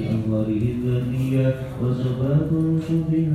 [0.00, 2.50] لأنواره الذاتية وسباب
[2.88, 3.28] شبه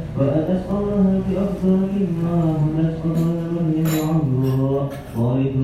[0.00, 5.56] النساء وأتت قولها بأفضل مما همت قبل من عمرها خالد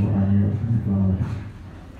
[0.00, 1.24] سيد الخشوع عليه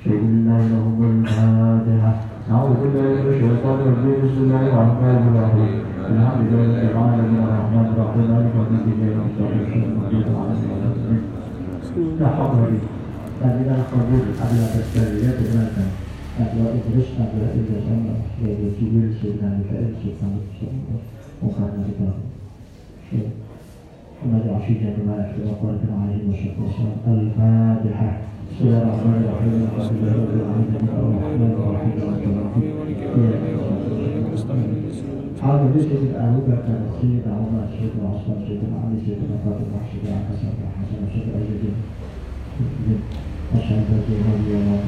[0.05, 2.13] شهد الله لهم الفاتحة
[2.51, 5.73] أعوذ بالله من الشيطان الرجيم بسم الله الرحمن الرحيم
[6.13, 9.29] الحمد لله رب العالمين الرحمن الرحيم مالك يوم الدين إياك
[10.53, 11.21] نستعين
[12.21, 12.81] لا حول ولا
[13.41, 15.69] dan kita kabul adalah bersedia dengan
[16.37, 19.17] adalah Idris adalah Idris Allah yaitu Jibril
[24.21, 28.11] Kita ونجع في جنبات وقال عليه والسلام الفاتحة.
[28.51, 29.55] بسم الله الرحمن الرحيم.
[29.65, 30.83] الحمد لله رب العالمين.
[31.01, 31.95] الرحمن الرحيم
[35.41, 41.01] هذا بيت الأهوب كان سيد عمر سيد العصر سيد علي سيد فاطمة سيد حسن حسن
[41.13, 41.71] سيد أيدي
[43.57, 44.81] أشهد أن لا إله إلا الله.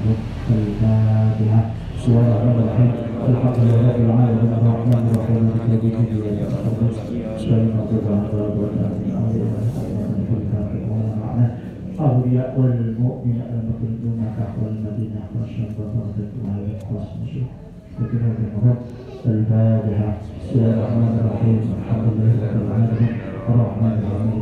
[0.53, 1.62] الفاتحة.
[1.97, 2.90] بسم الله الرحمن الرحيم.
[3.33, 4.53] الحمد لله رب العالمين.
[4.61, 5.45] الرحمن الرحيم.
[5.64, 6.11] الذي به
[6.42, 6.97] يتقدس
[7.37, 9.12] بسم الله الرحمن الرحيم
[12.01, 15.21] أولياء والمؤمن المكرمون تحوى المدينة
[15.79, 17.49] وفرد الله يخلص مشروع
[18.01, 18.77] وكذلك المرض
[19.27, 23.14] الفاتحة بسم الله الرحمن الرحيم الحمد لله رب العالمين
[23.49, 24.33] الرحمن الرحيم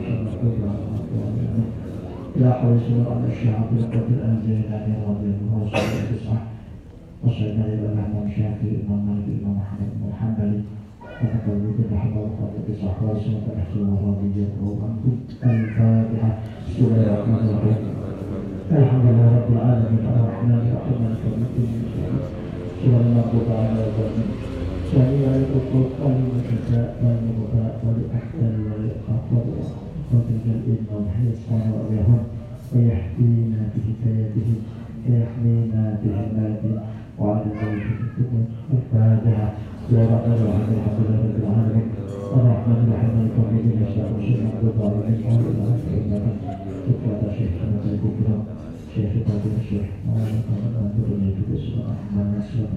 [0.00, 0.74] الشمس كلها
[2.36, 6.40] لا حول ولا قوة الشعب بالقوة الأنزل عن رضي الله سبحانه تسعة
[7.24, 10.60] وصلنا إلى الإمام الشافعي الإمام مالك الإمام محمد بن الحنبلي
[11.16, 15.12] رحمه الله تسعة وسنة الحسن الرضية وعنكم
[15.44, 16.30] الفاتحة
[16.68, 17.14] بسم الله
[18.72, 20.02] الحمد لله رب العالمين.
[20.04, 21.72] الرحمن الرحيم مالك يوم الدين
[22.82, 24.30] سورة المغضوب على الضالين
[24.92, 29.24] سميع الحقوق والمشفاء والمغفاء والأحسن والإخاف
[30.12, 32.20] والرجال إنهم حيصان رأيهم
[32.74, 34.58] ويحكينا بحكايتهم
[35.08, 36.78] ويحمينا بحمايتهم
[37.18, 37.86] وعلى ذلك
[38.72, 39.48] الفاتحة
[39.86, 41.86] يا رب العالمين الحمد لله رب العالمين
[42.38, 46.24] الرحمن الرحيم مالك يوم الدين يشاء الشيخ مغضوب عليهم وعلى إنك
[46.86, 48.36] تكفى شيخ محمد الكبرى
[48.94, 52.72] شيخ فاطمة الشيخ مولانا محمد بن يوسف السلام من نسلك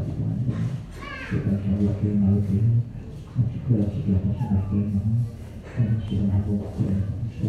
[1.29, 6.53] kita Allah yang mahu kita segala sesuatu yang sudah aku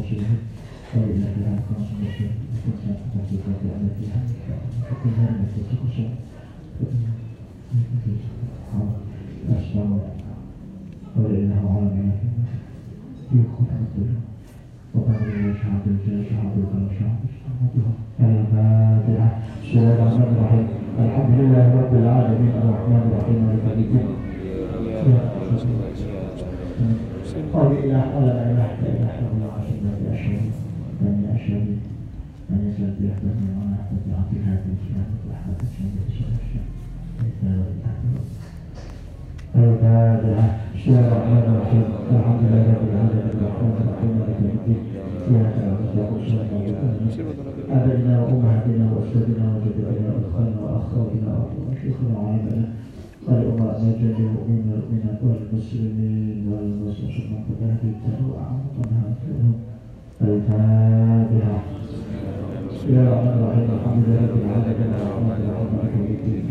[0.08, 0.40] sudah
[0.90, 4.20] وإلا فيها الخاص المسلم وكل سنة تحقيقات أن فيها
[4.90, 6.10] وكل هذا المسلم
[9.48, 10.00] كل شيء أسلم
[11.16, 12.10] وإنه على
[13.30, 14.10] في خطبة
[14.94, 16.62] وقال شهادة شهادة
[16.98, 17.84] شهادة
[18.20, 19.28] الفاتحة
[19.62, 19.78] بسم
[20.98, 23.38] الحمد لله رب العالمين الرحمن الرحيم.
[23.46, 24.08] مالك يوم الدين
[27.54, 30.50] قول إله ولا إله إلا الله أشهد أن لا أشهد
[31.02, 31.66] أن أشهد
[32.50, 36.60] أن يزال بيحبني وأنا أحبب عبد هذه الشهادة وأحبب الشهادة الشهادة
[39.74, 41.84] الفاتحة بسم الله الرحمن الرحيم
[42.16, 43.26] الحمد لله رب العالمين.
[43.40, 44.80] الرحمن الرحيم مالك يوم الدين
[45.30, 46.78] إياك نعبد وإياك
[47.76, 51.32] أبينا وأمهاتنا وأسلافنا وجدتنا وأخواننا وأخواتنا
[51.70, 52.64] وشيخنا وعلمنا
[53.28, 59.52] ولأمراء جميع المؤمنين والمؤمنات والمسلمين والمسلمين قد هديتنا وأعطنا فيهم
[60.22, 61.58] الفاتحة
[62.74, 66.42] بسم الله الرحمن الرحيم الحمد لله رب العالمين الرحمن الرحيم مالك يوم الدين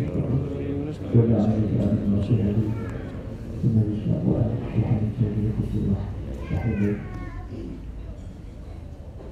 [1.13, 2.39] كل عام وأنتم المسيح
[3.63, 6.01] ثم الإسلام وأن في حمد جميع الله
[6.53, 6.97] وحبيب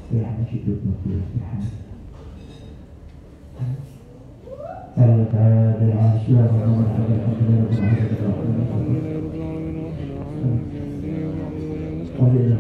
[0.10, 1.72] في حمد شدود في حمد
[4.98, 8.58] الفاتحة بسم الله الرحمن الرحيم الحمد لله رب العالمين
[12.20, 12.56] وإلى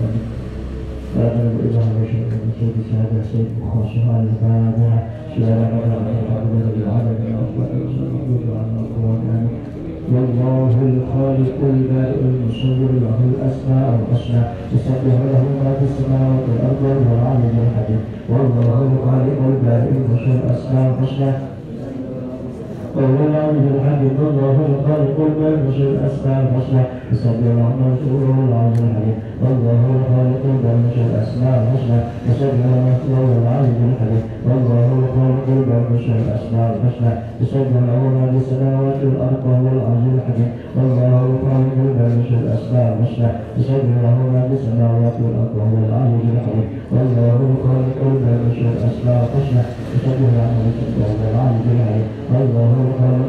[0.00, 0.29] سعد
[1.16, 3.00] أهلنا وذرتنا
[5.38, 5.96] يا الله
[7.30, 9.58] يا الله أنت المشتبه وأنت الله العالمين
[10.12, 14.42] والله الخالق البارئ المصور له الاسماء الحسنى
[14.74, 21.32] يسبح له ما في السماوات والارض وهو العلي الحكيم والله الخالق البارئ المصور الاسماء الحسنى
[22.96, 26.84] وهو العلي الحكيم والله الخالق البارئ الأسماء الحسنى.
[27.80, 31.98] ما في وهو العلي الحكيم والله الخالق البارئ الاسماء الحسنى
[32.28, 37.12] يسبح له وهو العلي الحكيم والله الخالق البارئ الاسماء الحسنى
[38.16, 43.30] ما في السماوات والارض وهو العزيز الحكيم والله الخالق البارئ الاسماء الحسنى
[44.34, 47.38] ما في السماوات والارض وهو العزيز الحكيم والله
[48.74, 49.62] الاسماء الحسنى
[49.94, 52.72] يسبح له ما في السماوات وهو العزيز الحكيم والله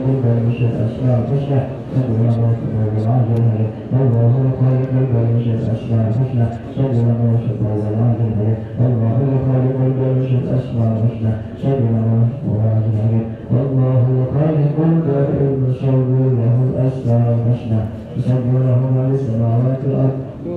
[0.10, 1.60] البارئ الاسماء الحسنى
[1.92, 4.32] يسبح له ما في وهو العزيز الحكيم والله
[5.02, 9.16] البارئ الاسماء الحسنى يسبح له ما في وهو العزيز الحكيم والله
[9.88, 14.04] البارئ الاسماء الحسنى يسبح له ما في وهو العزيز الحكيم والله
[14.90, 16.06] البارئ المصور
[16.40, 17.82] له الاسماء الحسنى
[18.18, 19.82] يسبح له ما في السماوات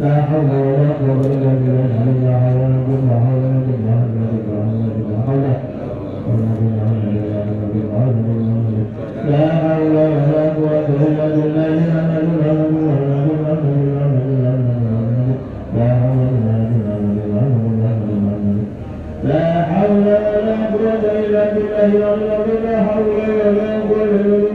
[0.00, 5.44] لا حول ولا قوة إلا بالله لا حول ولا قوة إلا بالله لا حول
[9.30, 11.74] لا حول ولا قوة إلا بالله
[19.24, 24.49] لا حول ولا قوة إلا بالله الذي لا حول ولا قوة إلا بالله.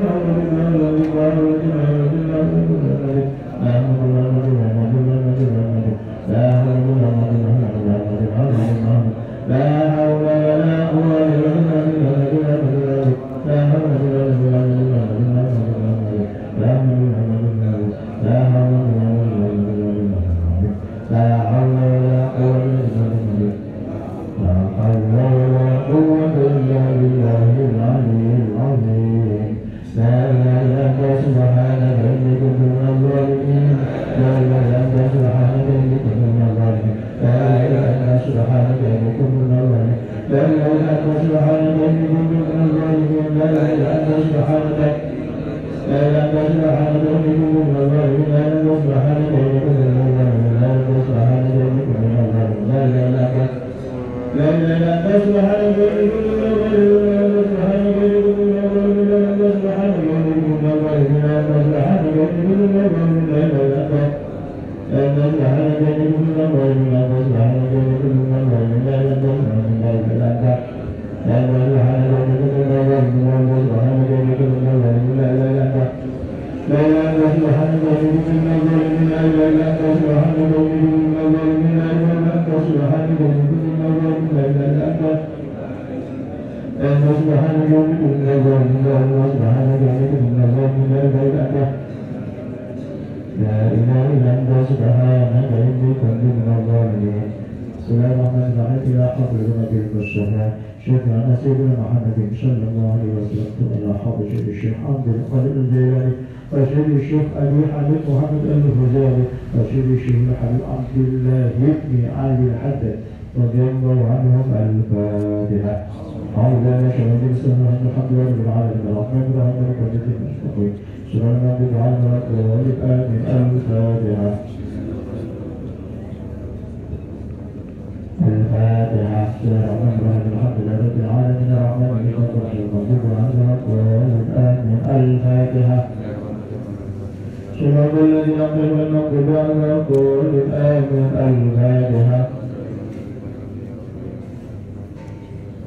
[137.60, 138.42] صراط الذين
[138.82, 140.44] المغضوب عليهم ولا
[140.78, 142.28] آمين الفاتحة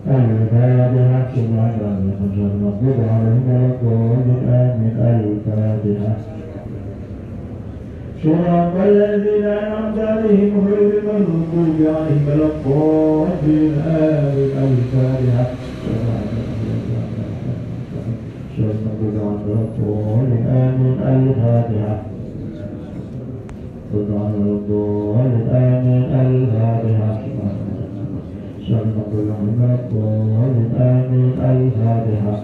[0.07, 6.17] الفاتحة سبحان ربك المغضوب عليهم ولا آمين الفاتحة
[8.25, 15.47] صراط الذين أنعمت عليهم غير المغضوب عليهم ولا الضالين آمين الفاتحة
[20.49, 21.97] آمين الفاتحة
[23.93, 27.13] سبحان الضالين آمين الفاتحة
[28.69, 32.35] سبحان الضالين آمين الفاتحة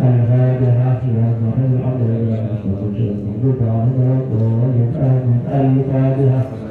[0.00, 2.42] الفاتحة سبحان الحمد لله
[3.42, 3.86] سبحان
[4.18, 6.69] الضالين آمين الفاتحة.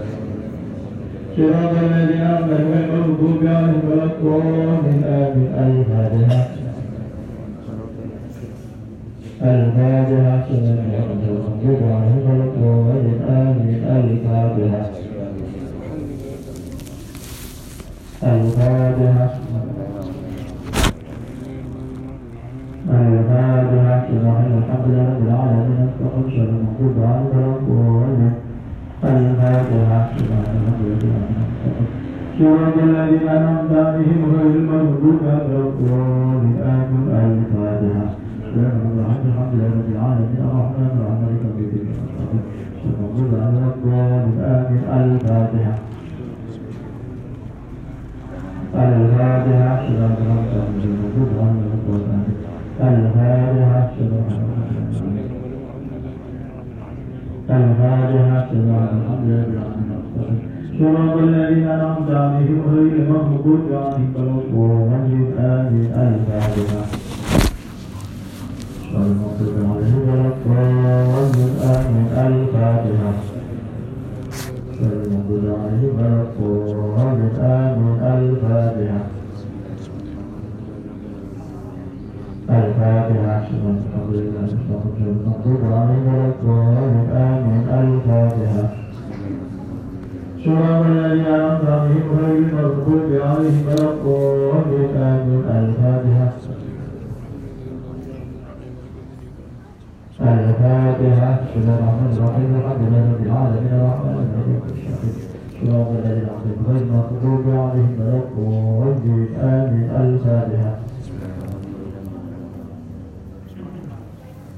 [1.40, 6.48] صراط الذين أنعمت عليهم المغضوب عليهم ولا الضالين آمين الفاتحة
[9.42, 14.84] الفاتحة سبحان المغضوب عليهم ولا آمين الفاتحة.
[18.24, 19.30] الفاتحة
[22.90, 24.08] الفاتحة
[24.58, 25.90] الحمد لله رب العالمين.
[25.90, 28.49] استغفر شر المغضوب عليهم ولا
[29.04, 30.00] الضالين الفاتحة.
[30.18, 31.16] سبحان الحمد لله
[32.40, 38.06] صراط الذين أنعمت عليهم غير المغضوب عليهم آمين الفاتحة
[39.30, 41.88] الحمد لله رب العالمين الرحمن الرحيم مالك يوم الدين
[42.86, 45.74] المغضوب عليهم ولا الضالين آمين الفاتحة
[48.76, 50.18] الفاتحة صراط
[50.84, 52.38] المغضوب عليهم ولا الضالين
[52.88, 53.80] الفاتحة.
[57.50, 58.48] الفاتحة.
[58.54, 59.70] صراط الحمد لله
[60.80, 66.84] صراط الذين أنعمت عليهم غير المغضوب عليهم ولا الضالين آمين الفاتحة.
[68.96, 73.14] المغضوب عليهم ولا الضالين آمين الفاتحة.
[74.82, 79.02] المغضوب عليهم ولا الضالين آمين الفاتحة
[82.50, 84.48] الفاتحة الحمد لله
[85.08, 86.69] المغضوب عليهم ولا الضالين
[88.30, 88.70] الفاتحة
[90.46, 96.32] صراط الذين أنعمت عليهم غير المغضوب عليهم ولا الضالين آمين الفاتحة.
[100.22, 101.30] الفاتحة.
[101.42, 102.50] بسم الله الرحمن الرحيم.
[102.60, 103.74] الحمد لله رب العالمين.
[103.80, 104.60] الرحمن الرحيم.
[105.62, 110.89] صراط الذين أنعمت غير المغضوب عليهم ولا الضالين آمين الفاتحة.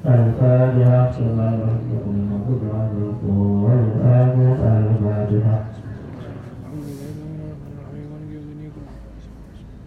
[0.05, 2.61] الفاتحة الرحمن الرحيم المغضوب
[2.97, 5.59] الضالين آمين الفاتحة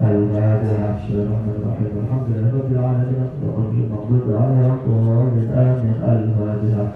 [0.02, 1.92] الفاتحة الرحمن الرحيم.
[2.04, 6.86] الحمد لله رب العالمين المغضوب عليهم ولا آمين الفاتحة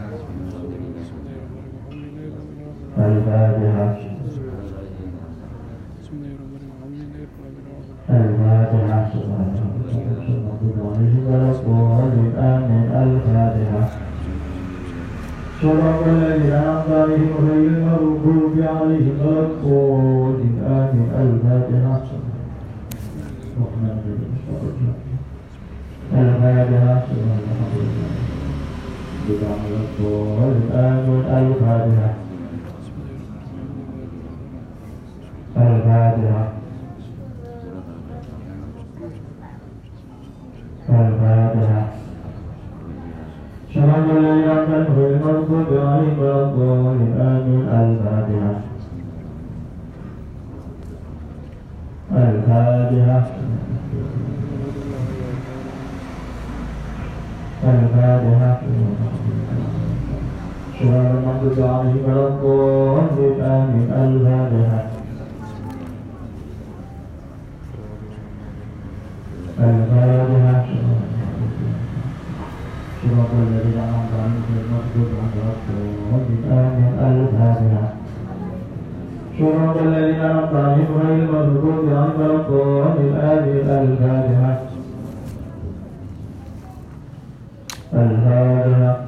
[2.99, 3.99] الفاتحة
[8.11, 9.11] الفاتحة
[35.63, 36.58] الفاتحة.
[40.89, 41.87] الفاتحة
[43.75, 48.55] صلاة الذين أنعمت غير المغضوب عليهم ولا الضالين آمين الفاتحة
[52.13, 53.27] الفاتحة
[57.65, 58.61] الفاتحة
[60.81, 64.98] غير المغضوب عليهم ولا الضالين آمين الفاتحة
[81.03, 84.59] غير المغضوب عليهم ولا الضالين آمين الفاتحة الفاتحة
[87.95, 89.08] الفاتحة.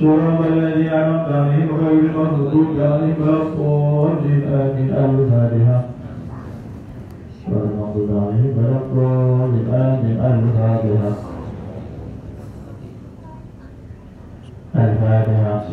[0.00, 5.84] صراط الذين أنعمت عليهم غير المغضوب عليهم ولا الضالين آمين الفاتحة
[7.46, 11.12] صراط المغضوب عليهم ولا الضالين آمين الفاتحة
[14.76, 15.66] الفاتحة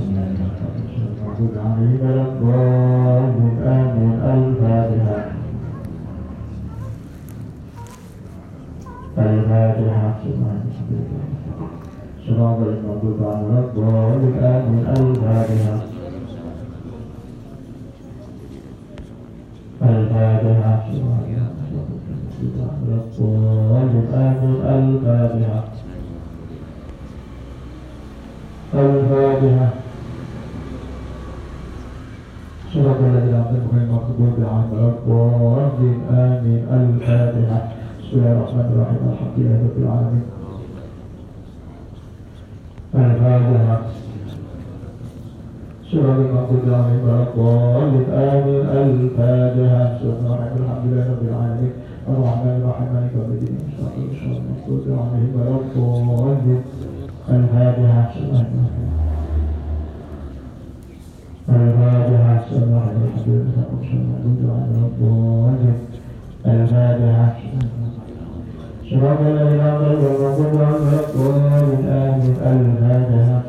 [1.18, 5.36] المغضوب عليهم ولا الضالين آمين الفاتحة
[9.18, 10.16] الفاتحة
[12.28, 15.78] صراط المغضوب عليهم الضالين آمين الفاتحة.
[19.82, 20.74] الفاتحة.
[22.96, 25.64] الضالين آمين الفاتحة
[28.74, 29.70] الفاتحة
[32.74, 37.60] صراط الذين أنعمت عليهم المغضوب عليهم الضالين الفاتحة
[38.00, 39.02] بسم الله الرحمن الرحيم.
[39.14, 40.26] الحمد لله رب العالمين.
[45.92, 50.00] صراط المغضوب عليهم ولا الضالين آمين الفاتحة.
[50.02, 51.74] الرحمن الرحيم الحمد لله رب العالمين.
[52.10, 52.88] الرحمن الرحيم.
[52.94, 53.56] مالك يوم الدين.
[53.80, 53.96] صراط
[54.40, 56.62] المغضوب عليهم الضالين.
[57.30, 58.14] الفاتحة.
[58.16, 58.90] الرحيم
[61.50, 65.78] الفاتحة بسم الله الرحمن الرحيم
[66.46, 67.85] الفاتحة.
[68.90, 73.42] صراط الذين أنعمت المغضوب عليهم ولا الضالين آمين الفاتحة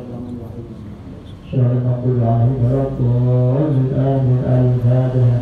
[1.53, 5.41] صراط المغضوب عليهم ولا الضالين آمين الفاتحة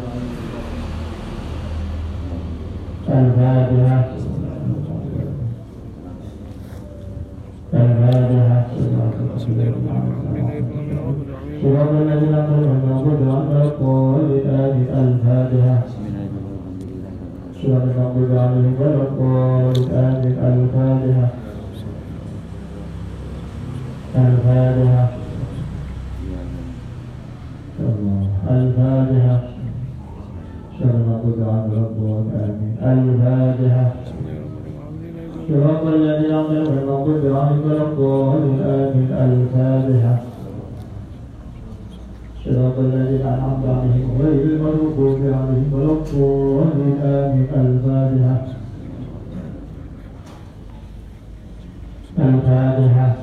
[3.09, 4.05] الفاتحة
[7.75, 8.67] الفاتحة
[11.63, 16.04] صراط الذين أنعمت المغضوب عليهم ولا الضالين آمين الفاتحة
[17.65, 19.93] صراط المغضوب عليهم ولا الضالين
[20.49, 21.29] الفاتحة
[24.17, 25.09] الفاتحة
[28.51, 29.41] الفاتحة
[30.79, 33.93] صراط المغضوب عليهم ولا الضالين الفاتحة
[35.49, 40.34] صراط الذين أنعمت المغضوب عليهم ولا الضالين آمين الفاتحة.
[42.45, 46.97] صراط الذين أنعمت عليهم غير المغضوب عليهم ولا الضالين.
[47.03, 47.49] آمين.
[47.55, 48.47] الفاتحة.
[52.19, 53.17] الفاتحة.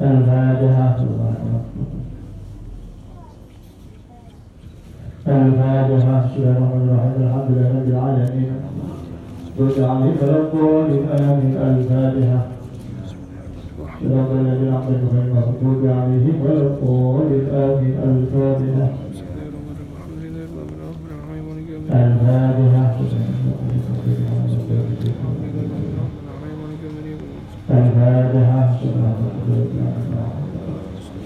[0.00, 0.96] الفاتحة.
[5.30, 6.24] الفاتحة.
[6.24, 8.52] بسم الله الرحمن الرحيم الحمد لله رب العالمين.
[9.60, 11.56] رد عليهم ولا الضالين آمين.
[11.56, 12.61] الفاتحة.
[14.04, 18.88] أنعمت غير المغضوب عليهم ولا الضالين الفاتحة
[21.90, 22.96] الفاتحة
[27.70, 28.78] الفاتحة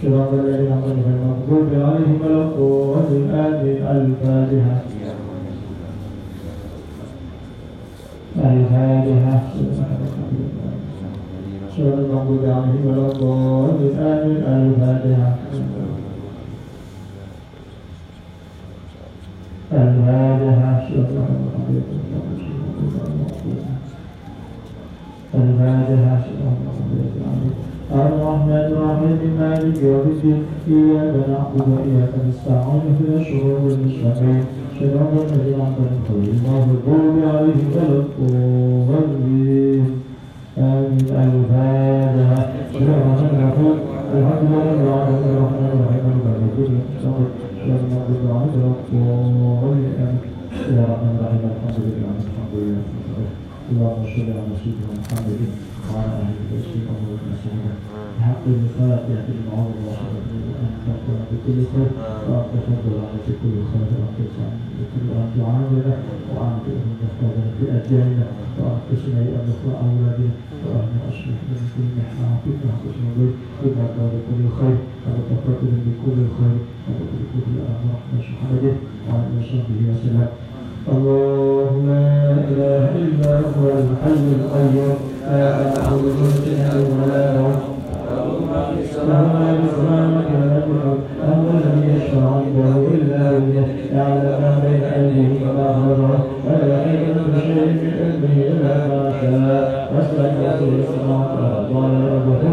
[0.02, 4.80] صراط الذين أنعمت المغضوب عليهم ولا الضالين آمين الفاتحة
[8.44, 10.15] الفاتحة.
[11.76, 15.30] صراط المغضوب عليهم ولا الضالين آمين الفاتحة
[19.72, 20.88] الفاتحة
[25.34, 26.18] الفاتحة
[27.94, 29.34] الرحمن الرحيم.
[29.38, 34.44] مالك يوم الدين إياك نعبد وإياك نستعين اهدنا الصراط المستقيم
[34.80, 40.05] صراط الذين أنعمت عليهم غير المغضوب عليهم ولا الضالين
[40.58, 42.40] آمين الفاتحة
[42.70, 43.76] بسم الله الرحمن الرحيم
[44.16, 46.72] الحمد لله رب الرحمن الرحيم مالك يوم الدين
[47.60, 50.16] إياك نعبد وإياك نستعين
[50.76, 52.82] يا رحمن الرحيم الحمد لله الحمد لله
[53.70, 55.40] اللهم صل على سيدنا محمد
[55.90, 57.74] وعلى آله وصحبه وسلم
[58.18, 59.76] بحق الفاتحة المعروف
[61.30, 61.90] بكل خير
[62.28, 64.18] وأنت فضل عليك كل خير وأنت
[64.78, 65.94] بكل أنت عاملة
[66.34, 68.26] وأنت أمين خبر في الجنة
[68.58, 70.28] وأنت سمعي أمك وأولادي
[70.66, 73.28] وأن أصلح من كل محناتك وأنت سمعي
[73.64, 78.64] إنك بكل خير وأنت فضل بكل خير وأنت بكل أمر محمد
[79.08, 80.28] وأنت صحبه وسلم
[80.92, 84.96] اللهم لا إله إلا هو الحي القيوم.
[85.26, 87.75] لا أعوذ بالله ولا أعوذ
[88.26, 90.12] السلام على السلام
[91.24, 97.72] أنه لم يشفع عنده إلا هو يعلم ما بين أيديهم وما خلفهم ولا يكلف شيء
[97.82, 101.22] من علمه إلا ما شاء أسلم يسير الله
[101.74, 102.52] قال ربكم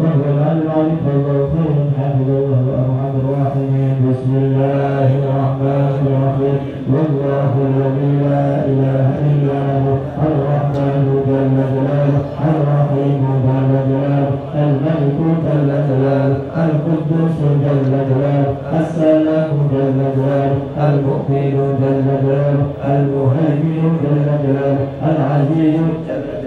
[0.00, 6.58] وهو الأنوار فالله خير حافظ وهو أرحم الراحمين بسم الله الرحمن الرحيم
[6.92, 9.94] والله الذي لا إله إلا هو
[10.28, 14.30] الرحمن جل جلاله الرحيم جل جلاله
[14.64, 24.86] الملك جل جلاله القدوس جل جلاله السلام جل جلاله المؤمن جل جلاله المهيمن جل جلاله
[25.10, 26.37] العزيز جل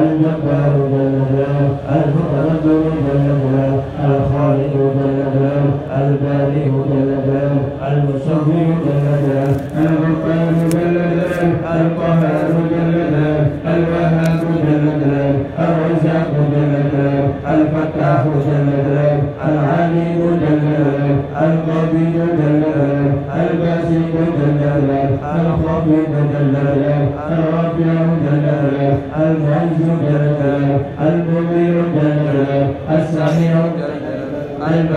[0.00, 5.64] الجبار جل جلاله المتنبر جل جلاله الخالق جل جلاله
[6.00, 9.56] البارئ جل جلاله المسوي جل جلاله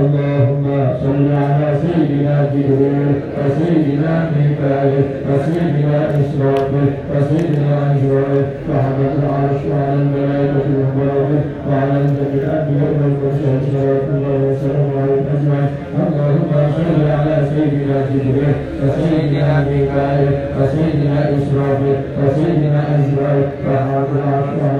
[0.00, 0.64] اللهم
[1.02, 11.40] صل على سيدنا جبريل وسيدنا ميكائيل وسيدنا إسرافيل وسيدنا أجرائيل وحمد العرش وعلى الملائكة والملائكة
[11.68, 15.70] وعلى جميع الأنبياء والمرسلين صلوات الله وسلامه عليهم أجمعين.
[16.04, 24.75] اللهم صل على سيدنا جبريل وسيدنا ميكائيل وسيدنا إسرافيل وسيدنا أجرائيل وحمد العرش وعلى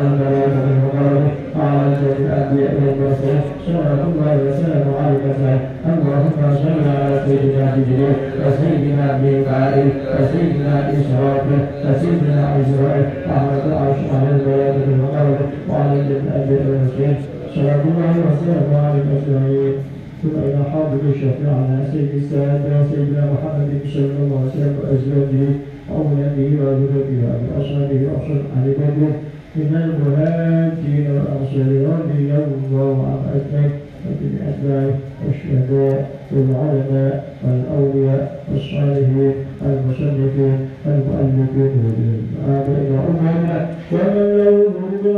[3.66, 5.60] صلوات الله وسلامه عليهم أجمعين
[5.92, 14.78] اللهم صل على سيدنا جبريل وسيدنا ميكائيل وسيدنا إسرافيل وسيدنا إسرائيل وعلى العرش وعلى الملائكة
[14.90, 17.16] والملائكة وعلى الأنبياء والمرسلين
[17.54, 19.74] صلوات الله وسلامه عليهم أجمعين
[20.22, 25.48] ثم إلى حاضر شفيعنا سيد السادة سيدنا محمد صلى الله عليه وسلم وأزواجه
[25.90, 29.12] وأولاده وذريته وأصحابه وأصحاب أهل بدر
[29.56, 33.72] من المهاجرين والأنصار رضي الله عن أجمعين
[34.06, 34.94] وجميع أتباعه
[35.26, 43.58] والشهداء والعلماء والأولياء والصالحين المصنفين المؤلفين والآبائين وأمهاتنا.
[43.92, 44.56] ومن له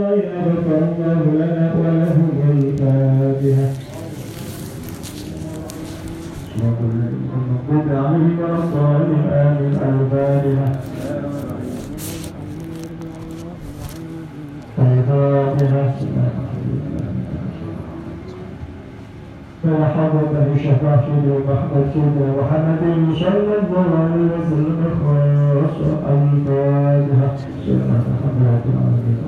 [0.07, 3.68] علينا غفر الله لنا ولهم الفاتحة.
[6.57, 9.72] المغضوب عليهم ولا الضالين آمين.
[9.89, 10.97] الفاتحة.
[14.79, 15.93] الفاتحة
[19.62, 21.05] فحضرت بشفاعة
[21.49, 22.83] محمد محمد
[23.20, 25.76] صلى الله عليه وسلم خاص
[26.12, 29.18] الفاتحة سيدنا محمد العظيم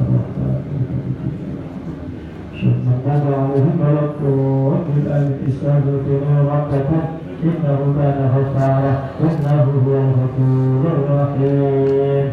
[2.61, 4.20] ثم مضى عليهم ملك
[4.94, 7.01] من أهل الإسلام الكريم ربكم
[7.44, 12.32] إنه كان غفارا إنه هو الغفور الرحيم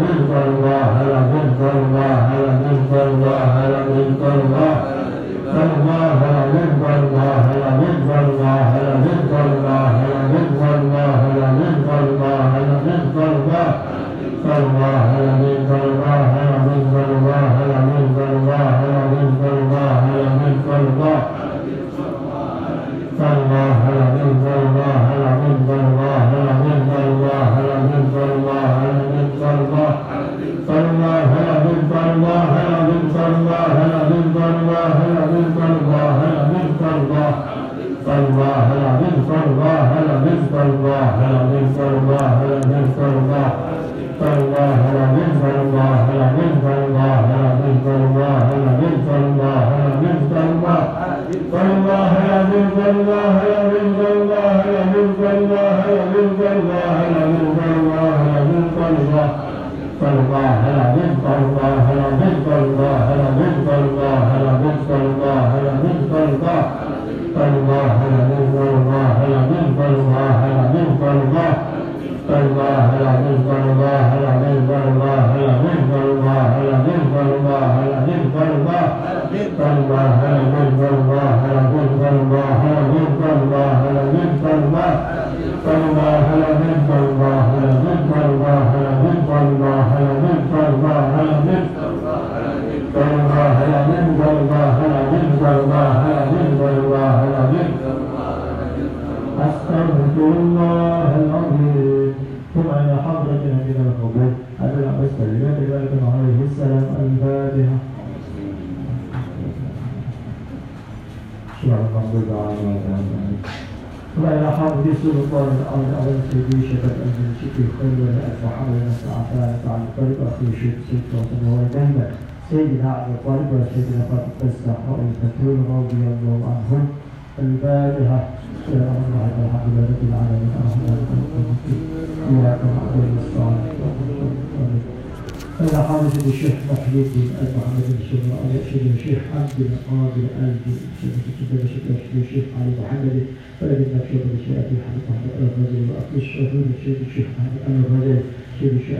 [139.67, 143.17] بن قاضي آل بن الشيخ كتاب شكاك للشيخ علي محمد
[143.61, 148.21] ولد المكتب لشيخ أبي حمد محمد الغزالي وأخي الشهود الشيخ الشيخ محمد الغزالي
[148.59, 148.97] شيخ الشيخ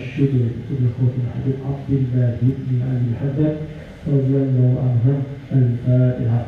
[0.00, 0.30] الشيخ
[0.72, 3.56] ابن خوف الحبيب عبد الله بن علي الحداد
[4.12, 5.18] رضي الله عنهم
[5.52, 6.44] الفاتحة.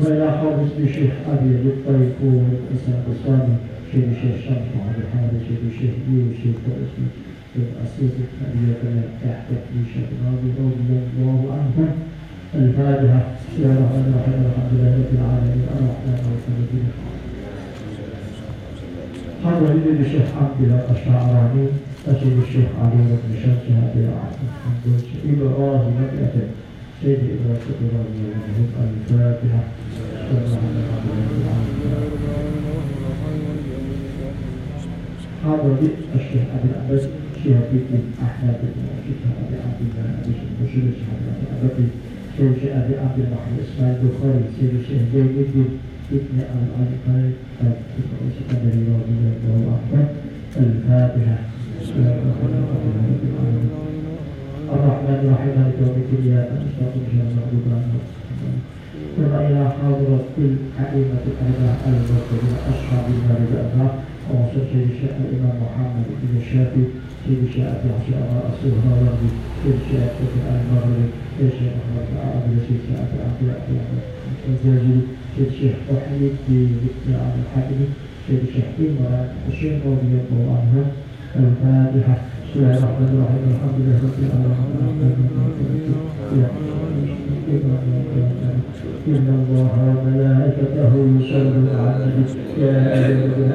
[0.00, 3.60] وإلى حافظ الشيخ أبي لطيف والإسلام الصامت
[3.92, 5.42] شيخ شرف عبد الحارث
[5.78, 7.10] شيخ يوسف واسمه
[7.56, 8.10] الأصيل
[8.54, 9.46] الذي تحت
[9.92, 11.94] شيخ راضي رضي الله عنه
[12.54, 13.20] الفاتحة
[13.62, 16.86] يا رحمن الرحيم الحمد لله رب العالمين الرحمن الرحيم
[19.44, 21.66] حضر لي الشيخ عبد الله الشعراني
[22.08, 24.02] أسيد الشيخ علي بن شمس هذه
[24.50, 24.84] الحمد
[25.30, 26.48] إبراهيم بن أتم
[27.02, 28.30] سيد إبراهيم بن
[28.82, 29.62] الفاتحة
[30.30, 31.58] السلام عليكم ورحمة الله
[32.06, 32.49] وبركاته
[35.44, 37.04] هذا بئس الشيخ ابي العباس
[37.44, 38.82] شهاب الدين احمد بن
[39.42, 40.32] ابي عبد الله ابي
[40.72, 41.88] شيخ ابي عبد
[42.36, 45.70] شيخ ابي عبد الله اسماعيل البخاري سيد الشيخ زين الدين
[46.12, 47.30] ابن الانقاذ
[47.62, 50.08] الاسكندري رضي الله عنه
[50.56, 51.38] الفاتحه
[51.82, 53.70] بسم الله الرحمن الرحيم
[54.74, 58.00] الرحمن الرحيم مالك يوم الدين اياك نستعين به ونعوذ
[59.16, 63.60] ثم إلى حضرة الأئمة الأربعة المرتدين أصحاب المرجع
[64.54, 66.84] سيد الشيخ الإمام محمد بن الشافعي
[67.26, 68.22] سيد الشيخ أبي حسين
[68.52, 69.28] السهراوي
[69.62, 71.06] سيد الشيخ أبي المغربي
[71.38, 74.02] سيد الشيخ أحمد العربي سيد الشيخ أبي عبد الله
[74.48, 75.00] الزاجري
[75.48, 77.88] الشيخ وحيد بن عبد الحكيم
[78.26, 80.76] سيد الشيخ إمرأة حسين رضي الله عنه
[81.36, 82.16] الفاتحة
[82.50, 82.78] بسم الله
[83.50, 84.70] الحمد لله رب العالمين
[89.08, 92.04] إن الله وملائكته يصلون على
[92.58, 93.52] يا أيها الذين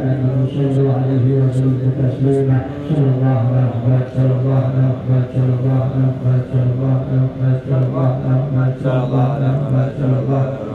[0.98, 3.42] عليه وسلموا تسليما صلى الله
[4.00, 4.66] أكبر الله
[5.20, 7.02] أكبر الله أكبر الله
[7.52, 8.14] أكبر الله
[9.88, 10.75] أكبر الله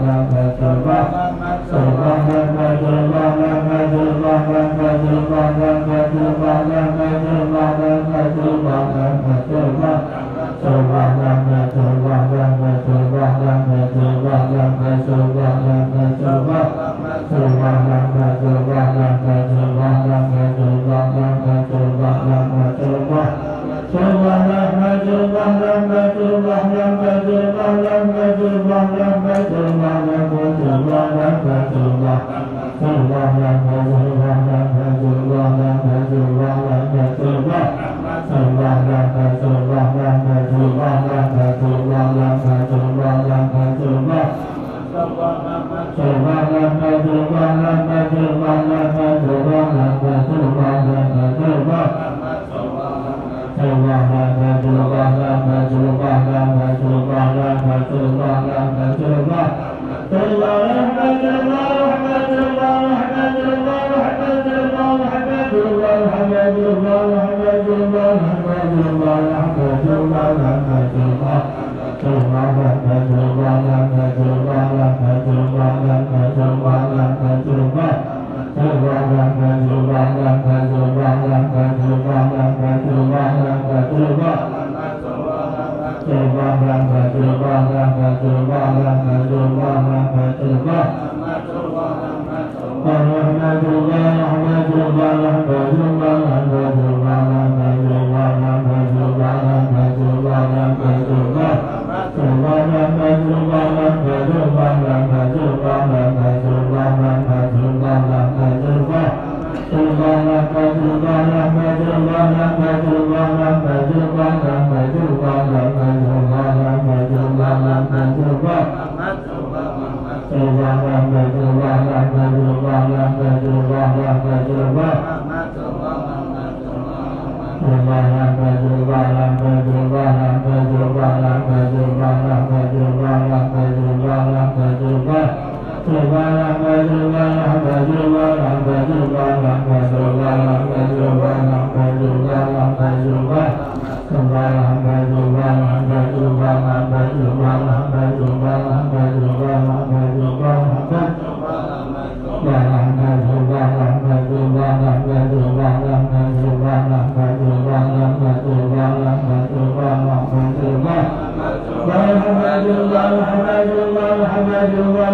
[0.00, 0.76] ะระหะสัม
[1.40, 2.39] มาสัมพุท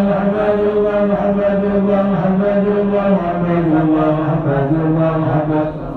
[0.07, 3.67] محمد الله محمد الله محمد الله محمد
[4.87, 5.95] الله محمد الله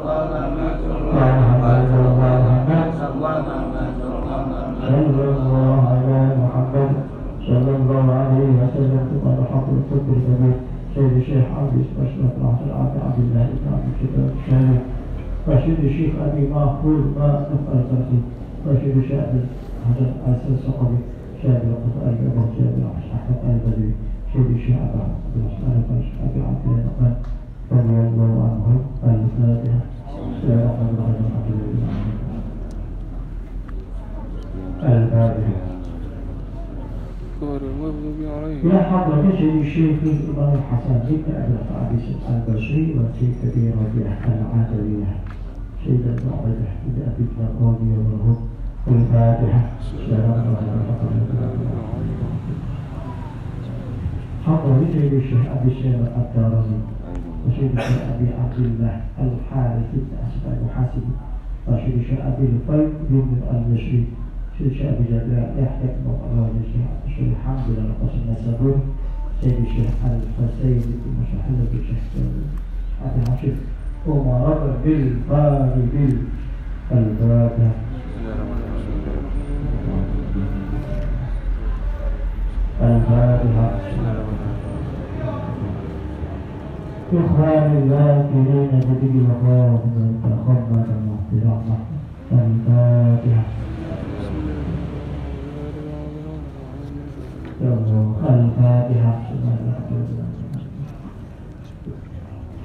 [6.50, 6.92] محمد
[7.50, 9.68] صلى الله عليه وسلم ثم الحق
[10.96, 14.80] سيد الشيخ عبد اشرف رحمه الله عبد الله بن
[15.48, 18.24] رشيد الشيخ ابي محفوظ ما نفع الترتيب
[18.68, 19.24] رشيد الشيخ
[19.86, 20.98] عبد العزيز الصقبي
[21.44, 23.92] شاعر القرآن أبو جابر أصحاب البدوي
[24.34, 25.88] سيد الشيخ أبا عبد الصالح
[26.24, 26.66] أبي عبد
[28.44, 28.68] عنه
[29.04, 29.80] الفاتحة
[30.36, 31.80] السلام عليكم ورحمة الله
[34.84, 35.70] الفاتحة
[38.64, 45.12] يا حضرة سيد الشيخ إمام الحسن ذكر أبي القعبي سلطان البصري وسيد أبي ربيع العادوية
[45.86, 47.26] سيد المعرفة بن أبي
[48.88, 49.62] الفاتحة
[54.46, 56.80] حضر إلي الشيخ أبي الشيخ الدارمي
[57.48, 57.72] وشيخ
[58.16, 61.14] أبي عبد الله الحارث بن أسد المحاسبي
[61.68, 64.04] وشيخ أبي الفيض بن المشري
[64.58, 66.50] شيخ أبي جابر يحيى بن الله
[67.08, 68.76] الشيخ الحمد لله قسم الصبر
[69.42, 72.04] سيد الشيخ الحسين بن مشاهد الشيخ
[73.06, 73.58] أبي حشيش
[74.08, 75.76] ومرض رضى بالقارب
[87.14, 91.78] إخوان الذاكرين كريم تدري مقام من تخبط المحترمة
[92.32, 93.44] الفاتحة.
[98.30, 99.20] الفاتحة.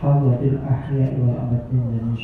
[0.03, 2.17] حضرة الأحياء والأمدين من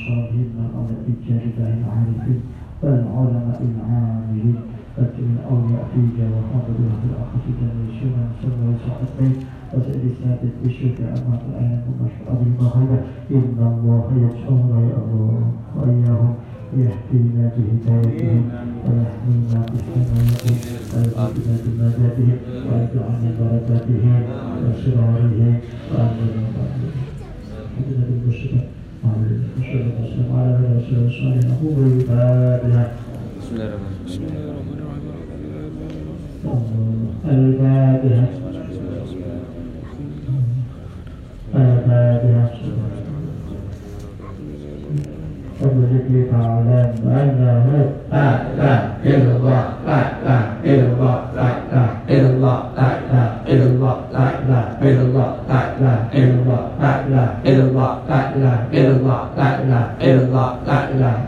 [0.57, 2.41] والأمد الجاربة العارفين.
[2.85, 4.57] العلماء العاملين
[4.99, 9.33] الأولياء في جواب حضرة الأخ في جميع من ثم يسعدني
[9.75, 12.99] وسأل السادة بالشكر أما الآن ومشهد عظيم هذا
[13.31, 16.35] إن الله يجعلنا يا الله وإياهم
[16.77, 18.43] يهدينا بهدايتهم
[18.85, 20.59] ويحمينا بحمايتهم
[20.93, 24.23] ويبعدنا بمددهم ويجعلنا بركاتهم
[24.63, 25.55] وأسرارهم
[25.93, 26.43] وأمنا
[28.09, 28.65] بالمشرك
[37.31, 38.40] الفاتحة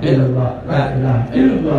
[0.03, 1.52] إلا الله لا إله إلا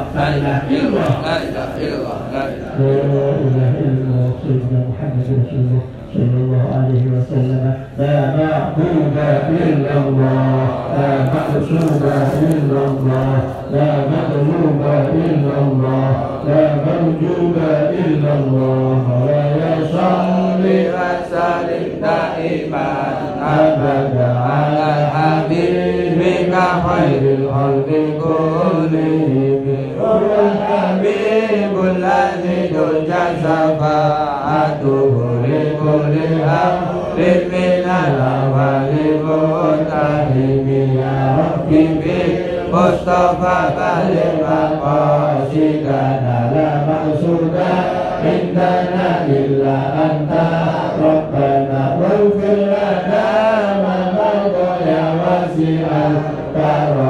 [0.00, 0.16] الله.
[0.16, 2.18] لا إله إلا الله لا إله إلا الله.
[2.32, 2.44] لا
[3.44, 5.82] إله إلا الله سيدنا محمد رسول الله
[6.14, 7.64] صلى الله عليه وسلم.
[7.98, 9.16] لا معبود
[9.62, 12.02] إلا الله لا محسوب
[12.50, 13.32] إلا الله
[13.74, 14.82] لا مطلوب
[15.24, 16.08] إلا الله
[16.48, 17.58] لا موجود
[18.04, 19.02] إلا الله.
[19.28, 20.12] لا يشع
[20.62, 21.68] باسال
[22.02, 22.88] دائما
[23.40, 26.54] أبدا على حبيبك
[26.86, 27.90] خير الخلق
[28.22, 28.79] كلهم.
[36.46, 36.64] ha
[37.16, 39.40] Ripina lawa libo
[39.90, 41.12] tahimina
[41.68, 42.20] Bibi
[42.70, 47.72] Mustafa balima Qasidana la maksuda
[48.24, 50.46] Indana illa anta
[51.02, 53.26] Rabbana Wafir lana
[53.82, 56.14] Mamadha ya wasi'al
[56.54, 57.09] Karam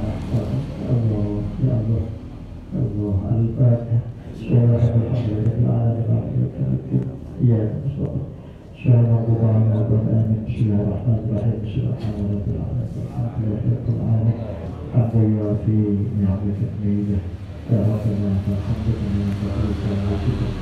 [13.47, 14.31] القرآن
[14.95, 15.75] أقوى في
[16.21, 17.19] نعمة ميزة
[17.71, 19.81] ربنا فحمدك من فضلك
[20.11, 20.53] وشكرك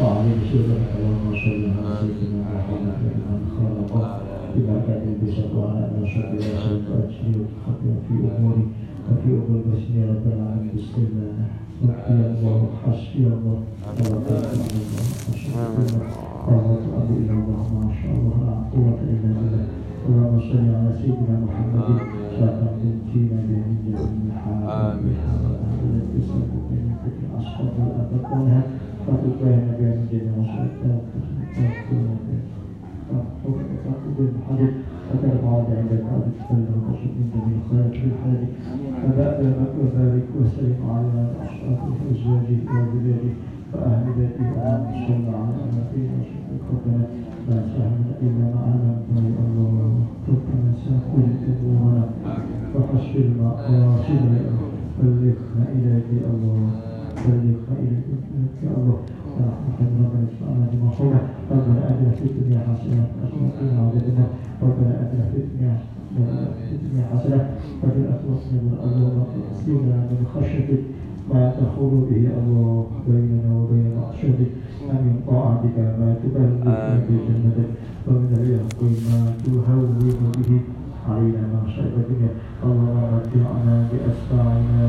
[0.00, 2.98] وعليك شكرك اللهم صل على سيدنا محمد
[3.30, 4.10] من خلقك
[4.56, 8.64] بما كان بشر وعلى ما شر وشرك أجري وتحكم في أموري
[9.10, 11.34] وفي أمور المسلمين ربنا عن بسم الله
[11.84, 13.58] ربي الله حسبي الله
[20.84, 21.98] على سيدنا محمد
[22.36, 22.80] شاكرت
[23.12, 23.72] فينا جميعا.
[23.86, 24.36] جميع
[24.92, 25.16] آمين.
[27.38, 28.62] أصحاب الأبطال
[29.06, 30.12] فتبين بها عند
[37.92, 38.52] في الحدث
[40.90, 43.34] على أصحابه وأزواجه وبلاده
[43.74, 45.34] فأهل بيت دائما الشمع
[45.90, 47.06] في أشد القدرة
[47.48, 47.58] لا
[48.22, 49.94] إلا ما أعلمته الله.
[50.28, 51.26] ربنا سهل
[51.60, 52.04] أمورنا
[52.74, 54.40] وحشر مقاصدنا
[54.98, 56.70] بلغنا إليك الله.
[57.26, 58.06] بلغنا إليك
[58.62, 58.98] يا الله.
[59.38, 63.04] يا رحمة ربنا اسمعنا لما قوله ربنا أجل في الدنيا حسنة.
[63.20, 64.30] وقنا عذاب النار
[64.62, 65.74] ربنا أجل في الدنيا
[67.12, 67.42] حسنة.
[67.82, 68.70] وفي الآخرة حسنة.
[68.84, 70.82] اللهم اقسم لنا من خشيتك
[71.30, 74.52] ما تحول به الله بيننا وبين معصيتك
[74.88, 77.70] ومن طاعتك ما تبلغنا بجنتك
[78.08, 79.98] ومن اليقين ما تهون
[80.36, 80.60] به
[81.08, 82.30] علينا معصية الدنيا
[82.64, 84.84] اللهم متعنا بأسماعنا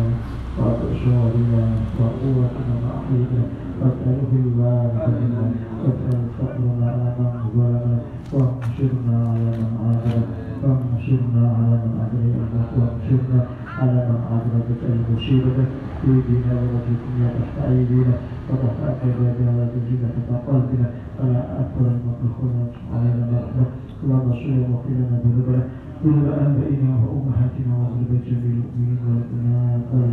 [0.60, 1.64] وأبصارنا
[2.00, 3.44] وقوتنا ما أحيينا
[3.82, 5.44] واسأله الله منا
[5.84, 7.98] واسأل فضلنا على من ظلمنا
[8.34, 10.22] وانصرنا على من عادنا
[10.64, 12.30] وانصرنا على من أدري
[12.76, 13.40] وانصرنا
[13.80, 15.58] على من عظمتك المشيرة
[16.02, 18.16] في دينا وفي الدنيا تحت أيدينا
[18.50, 20.88] وتحت أقدامنا وتجينا تحت قلبنا
[21.20, 22.54] ولا أكبر المخلوقون
[22.94, 23.66] علينا مرحبا
[24.04, 25.62] اللهم بشير وقيلنا بذبنا
[26.06, 30.12] ذنب آبائنا وأمهاتنا وذنب جميع المؤمنين ولكنا قال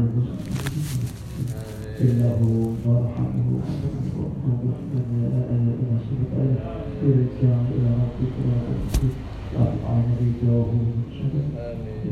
[2.02, 2.40] إنه
[2.86, 3.48] وارحمه
[5.82, 6.60] إلى سبب آله
[7.02, 8.34] برجع إلى ربك.
[8.46, 9.14] وتوفيق
[9.56, 11.34] الأمر جواب من شر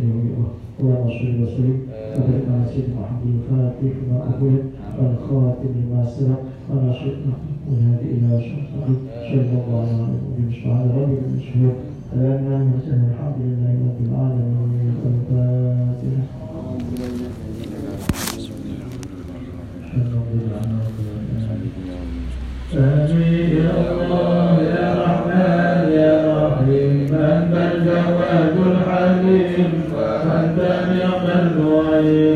[0.02, 1.78] يوم اللهم صل وسلم
[2.16, 4.64] وبارك على سيدنا محمد الفاتح ما أغلق
[4.98, 6.40] والخاتم لما سبق.
[6.70, 7.32] وناشئنا
[7.66, 8.96] والهادي إلى شرفه
[9.28, 10.48] صلى الله عليه وسلم.
[10.56, 11.74] سبحان ربك من شهور
[12.16, 14.94] لا إله إلا الحمد لله رب العالمين.
[15.06, 16.24] الفاتحة.
[22.76, 24.59] آمين يا الله.
[26.60, 28.56] رحيما بل جواد
[28.86, 30.58] حليم وأنت
[30.90, 32.29] نعم النعيم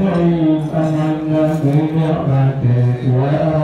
[0.00, 0.28] tu
[0.70, 2.76] pa nan la tu ya pa te
[3.12, 3.59] ya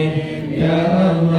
[0.00, 1.29] Yeah.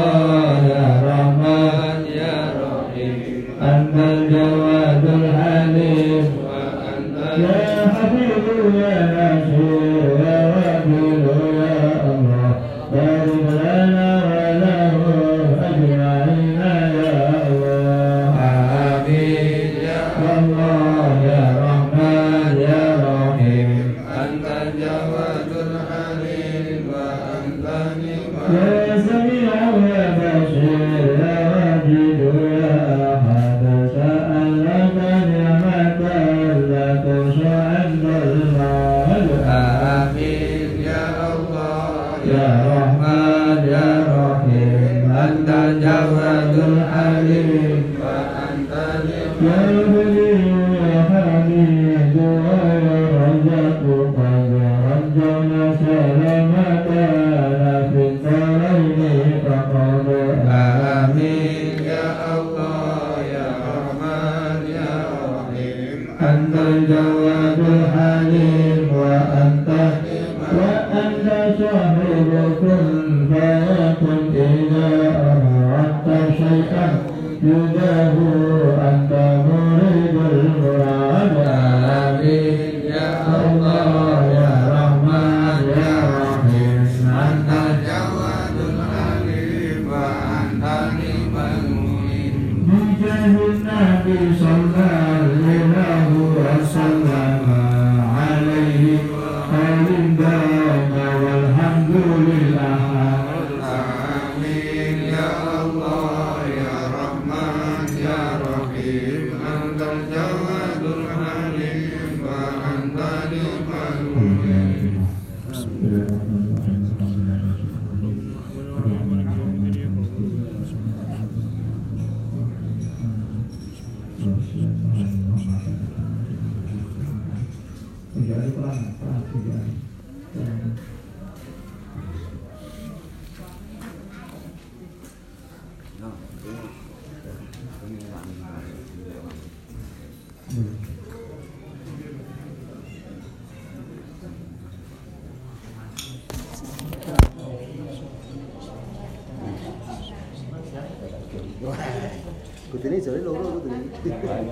[153.01, 153.69] thế giới lô lâu tôi
[154.03, 154.43] thấy cái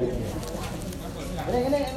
[1.52, 1.94] này cái này